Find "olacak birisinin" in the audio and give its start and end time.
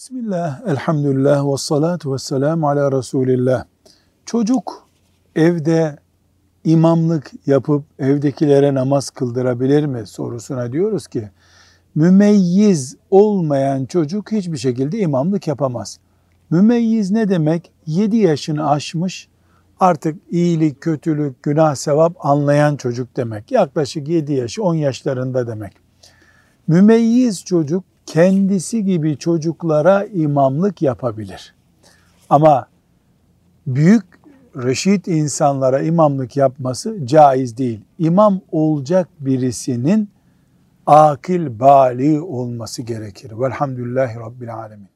38.52-40.10